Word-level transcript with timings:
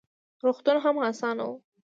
روغتون 0.43 0.75
هم 0.83 0.95
اسان 1.09 1.35
نه 1.39 1.45
و: 1.49 1.53